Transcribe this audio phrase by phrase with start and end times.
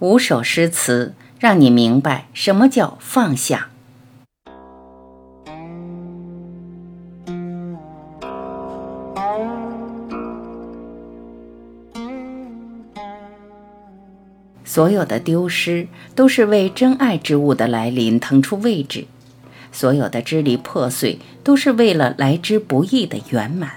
[0.00, 3.70] 五首诗词，让你明白什么叫放下。
[14.64, 19.06] 所有的丢失，都是为真爱之物的来临腾出位置；
[19.72, 23.70] 所有的支离破碎，都是为了来之不易的圆满。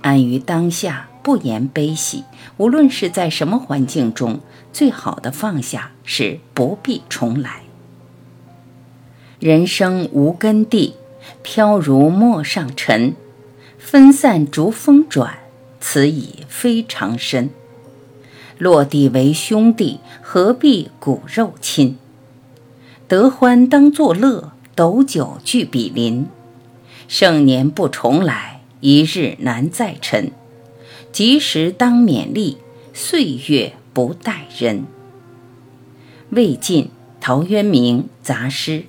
[0.00, 1.09] 安于当下。
[1.22, 2.24] 不言悲喜，
[2.56, 4.40] 无论是在什么环境中，
[4.72, 7.62] 最好的放下是不必重来。
[9.38, 10.94] 人生无根蒂，
[11.42, 13.14] 飘如陌上尘，
[13.78, 15.38] 分散逐风转，
[15.80, 17.50] 此已非常深。
[18.58, 21.96] 落地为兄弟，何必骨肉亲？
[23.08, 26.28] 得欢当作乐，斗酒俱比邻。
[27.08, 30.30] 盛年不重来，一日难再晨。
[31.12, 32.58] 及时当勉励，
[32.94, 34.84] 岁月不待人。
[36.30, 38.84] 魏晋陶渊明杂诗。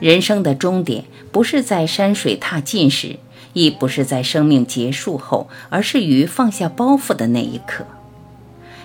[0.00, 3.18] 人生的终点不是在山水踏尽时，
[3.52, 7.84] 亦不是在生命结束后，而是于放下包袱的那一刻。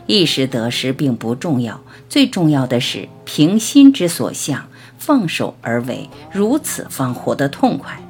[0.05, 8.03] 一时得失并不重要，最重要的是凭心之所向，放手而为，如此方活得痛快。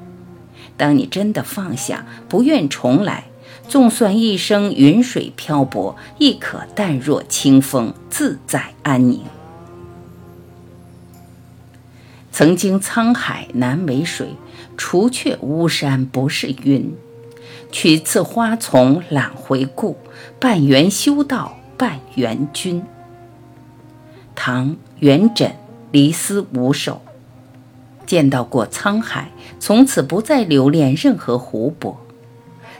[0.75, 3.26] 当你真的放下，不愿重来。
[3.67, 9.21] 纵算一生云水漂泊，亦可淡若清风，自在安宁。
[12.31, 14.35] 曾经沧海难为水，
[14.77, 16.95] 除却巫山不是云。
[17.71, 19.97] 取次花丛懒回顾，
[20.39, 22.83] 半缘修道半缘君。
[24.35, 25.47] 唐元稹
[25.91, 26.93] 《离思五首》。
[28.05, 31.99] 见到过沧海，从此不再留恋任何湖泊。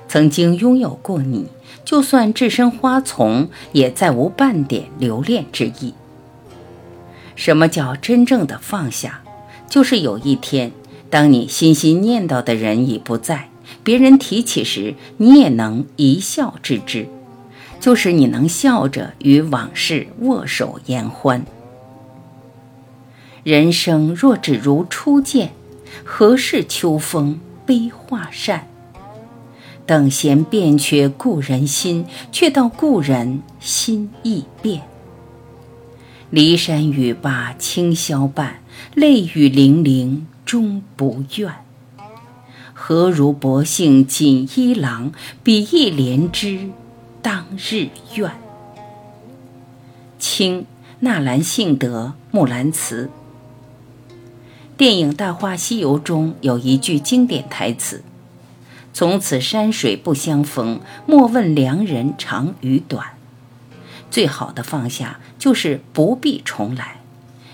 [0.08, 1.48] 曾经拥有过你，
[1.84, 5.94] 就算置身花丛，也再无半点留恋之意。
[7.36, 9.22] 什么叫真正的放下？
[9.70, 10.72] 就是有一天，
[11.10, 13.50] 当你心心念叨的人已不在，
[13.84, 17.08] 别人提起时，你也能一笑置之，
[17.80, 21.46] 就是你能笑着与往事握手言欢。
[23.44, 25.52] 人生若只如初见，
[26.04, 28.68] 何事秋风悲画扇？
[29.88, 34.82] 等闲变却故人心，却道故人心易变。
[36.30, 38.62] 骊山语罢清宵半，
[38.94, 41.54] 泪雨霖铃终不怨。
[42.74, 46.70] 何如薄幸锦衣郎，比翼连枝
[47.22, 48.30] 当日愿。
[50.20, 50.66] 清
[51.00, 53.10] 纳兰性德木兰辞。
[54.76, 58.04] 电影《大话西游》中有一句经典台词。
[58.98, 63.06] 从此山水不相逢，莫问良人长与短。
[64.10, 67.02] 最好的放下，就是不必重来。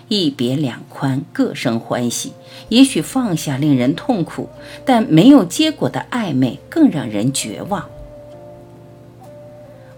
[0.07, 2.31] 一别两宽，各生欢喜。
[2.69, 4.47] 也许放下令人痛苦，
[4.85, 7.89] 但没有结果的暧昧更让人绝望。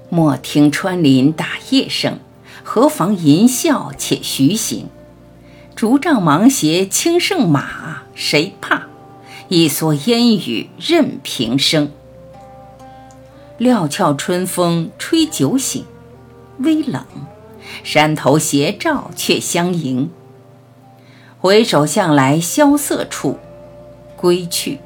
[0.10, 2.18] 莫听穿林打叶声，
[2.64, 4.88] 何妨吟啸且徐行。
[5.76, 8.85] 竹杖芒鞋轻胜马，谁怕？
[9.48, 11.92] 一蓑烟雨任平生。
[13.58, 15.86] 料峭春风吹酒醒，
[16.60, 17.06] 微冷。
[17.84, 20.10] 山头斜照却相迎。
[21.40, 23.38] 回首向来萧瑟处，
[24.16, 24.80] 归去，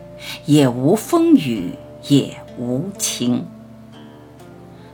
[0.45, 1.73] 也无风雨
[2.07, 3.45] 也无晴。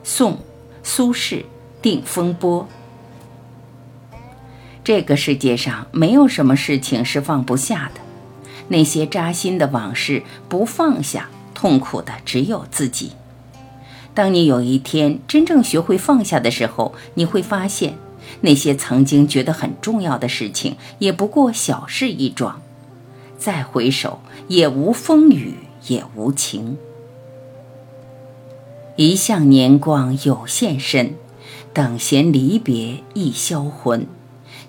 [0.03, 0.37] 宋，
[0.83, 1.41] 苏轼
[1.81, 2.67] 《定风波》。
[4.83, 8.01] 这个世界上没有什么事情是放不下的。
[8.67, 13.11] 那些扎心的往事不放下，痛苦的只有自己。
[14.13, 17.97] 当你有一天真正学会放下的时候，你会发现，
[18.41, 22.61] 那些曾经觉得很重要的事情，也不过小事一桩。
[23.37, 25.55] 再回首，也无风雨
[25.87, 26.77] 也无晴。
[28.95, 31.15] 一向年光有限身，
[31.73, 34.07] 等闲离别易销魂。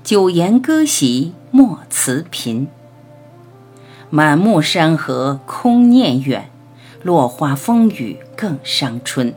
[0.02, 2.66] 久言歌席莫辞频。
[4.10, 6.50] 满目山河空念远，
[7.02, 9.34] 落花风雨更伤春。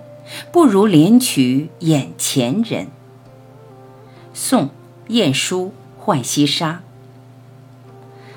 [0.51, 2.87] 不如怜取眼前人。
[4.31, 4.69] 宋
[5.07, 5.65] 晏殊
[6.05, 6.73] 《浣溪沙》。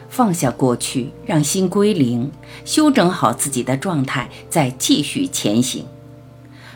[0.09, 2.31] 放下过去，让心归零，
[2.65, 5.85] 修整好自己的状态，再继续前行。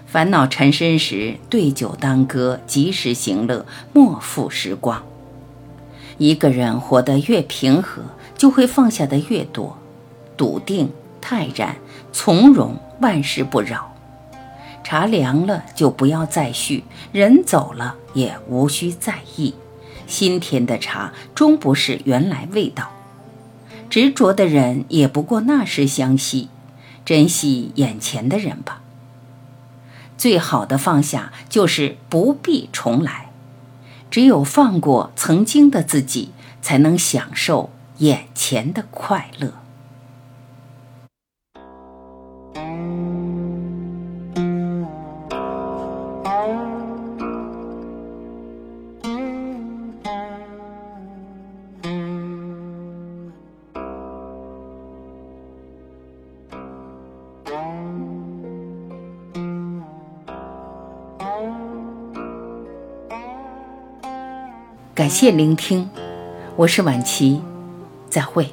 [0.07, 3.65] 烦恼缠身时，对酒当歌，及时行乐，
[3.95, 5.03] 莫负时光。
[6.19, 8.03] 一个人活得越平和。
[8.37, 9.79] 就会放下的越多，
[10.37, 11.77] 笃定、泰然、
[12.13, 13.95] 从容，万事不扰。
[14.85, 19.55] 茶凉了就不要再续，人走了也无需在意。
[20.07, 22.93] 新添的茶终不是原来味道。
[23.91, 26.49] 执着的人也不过那时相惜，
[27.05, 28.81] 珍惜眼前的人吧。
[30.17, 33.31] 最好的放下就是不必重来，
[34.11, 36.31] 只有放过曾经的自己，
[36.63, 39.53] 才能享受眼前的快乐。
[64.95, 65.89] 感谢聆听，
[66.57, 67.41] 我是晚琪，
[68.11, 68.49] 再会。